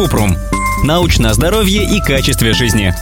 [0.00, 0.34] Купрум.
[0.82, 2.94] Научное здоровье и качестве жизни.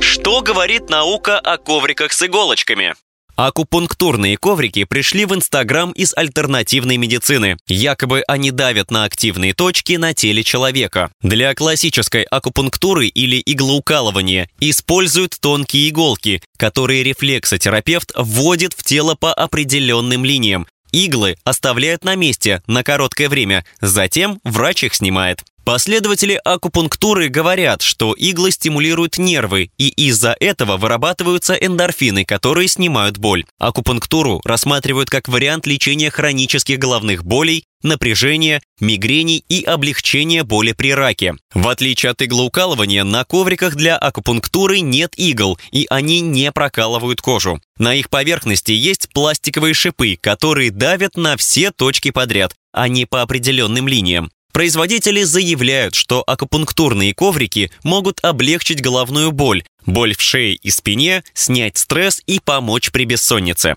[0.00, 2.94] Что говорит наука о ковриках с иголочками?
[3.36, 7.58] Акупунктурные коврики пришли в Инстаграм из альтернативной медицины.
[7.66, 11.10] Якобы они давят на активные точки на теле человека.
[11.20, 20.24] Для классической акупунктуры или иглоукалывания используют тонкие иголки, которые рефлексотерапевт вводит в тело по определенным
[20.24, 20.66] линиям.
[20.92, 25.44] Иглы оставляют на месте на короткое время, затем врач их снимает.
[25.66, 33.44] Последователи акупунктуры говорят, что иглы стимулируют нервы, и из-за этого вырабатываются эндорфины, которые снимают боль.
[33.58, 41.34] Акупунктуру рассматривают как вариант лечения хронических головных болей, напряжения, мигрени и облегчения боли при раке.
[41.52, 47.60] В отличие от иглоукалывания, на ковриках для акупунктуры нет игл, и они не прокалывают кожу.
[47.76, 53.22] На их поверхности есть пластиковые шипы, которые давят на все точки подряд, а не по
[53.22, 54.30] определенным линиям.
[54.56, 61.76] Производители заявляют, что акупунктурные коврики могут облегчить головную боль, боль в шее и спине, снять
[61.76, 63.74] стресс и помочь при бессоннице.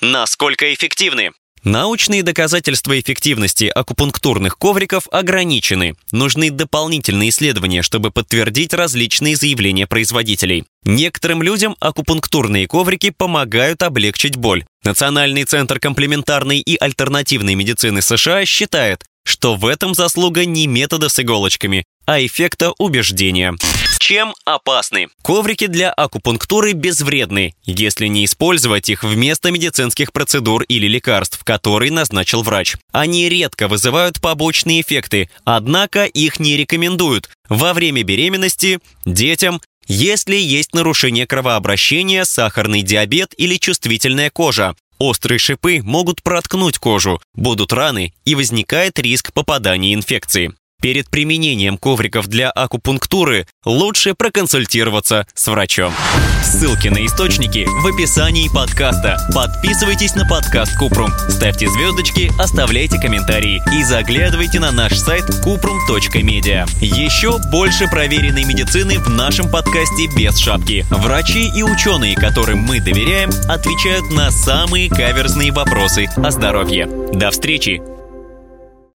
[0.00, 1.32] Насколько эффективны?
[1.64, 5.94] Научные доказательства эффективности акупунктурных ковриков ограничены.
[6.12, 10.64] Нужны дополнительные исследования, чтобы подтвердить различные заявления производителей.
[10.84, 14.64] Некоторым людям акупунктурные коврики помогают облегчить боль.
[14.84, 21.18] Национальный центр комплементарной и альтернативной медицины США считает, что в этом заслуга не метода с
[21.20, 23.54] иголочками, а эффекта убеждения.
[24.00, 25.08] Чем опасны?
[25.22, 32.42] Коврики для акупунктуры безвредны, если не использовать их вместо медицинских процедур или лекарств, которые назначил
[32.42, 32.76] врач.
[32.92, 39.60] Они редко вызывают побочные эффекты, однако их не рекомендуют во время беременности, детям,
[39.92, 47.72] если есть нарушение кровообращения, сахарный диабет или чувствительная кожа, Острые шипы могут проткнуть кожу, будут
[47.72, 50.52] раны и возникает риск попадания инфекции.
[50.80, 55.92] Перед применением ковриков для акупунктуры лучше проконсультироваться с врачом.
[56.42, 59.18] Ссылки на источники в описании подкаста.
[59.34, 66.66] Подписывайтесь на подкаст Купрум, ставьте звездочки, оставляйте комментарии и заглядывайте на наш сайт kuprum.media.
[66.80, 70.86] Еще больше проверенной медицины в нашем подкасте без шапки.
[70.90, 76.86] Врачи и ученые, которым мы доверяем, отвечают на самые каверзные вопросы о здоровье.
[77.12, 77.99] До встречи!